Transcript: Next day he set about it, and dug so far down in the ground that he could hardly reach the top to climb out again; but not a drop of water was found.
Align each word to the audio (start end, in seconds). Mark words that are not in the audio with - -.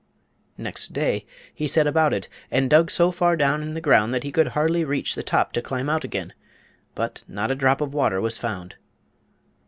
Next 0.57 0.93
day 0.93 1.27
he 1.53 1.67
set 1.67 1.85
about 1.85 2.11
it, 2.11 2.27
and 2.49 2.71
dug 2.71 2.89
so 2.89 3.11
far 3.11 3.35
down 3.37 3.61
in 3.61 3.75
the 3.75 3.79
ground 3.81 4.15
that 4.15 4.23
he 4.23 4.31
could 4.31 4.47
hardly 4.57 4.83
reach 4.83 5.13
the 5.13 5.21
top 5.21 5.53
to 5.53 5.61
climb 5.61 5.91
out 5.91 6.03
again; 6.03 6.33
but 6.95 7.21
not 7.27 7.51
a 7.51 7.55
drop 7.55 7.81
of 7.81 7.93
water 7.93 8.19
was 8.19 8.35
found. 8.39 8.77